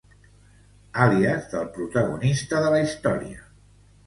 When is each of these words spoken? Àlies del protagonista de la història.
Àlies 1.05 1.45
del 1.51 1.67
protagonista 1.77 2.63
de 2.65 2.73
la 2.77 2.81
història. 2.87 3.47